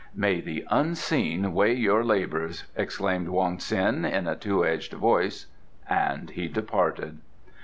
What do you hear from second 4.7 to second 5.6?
voice,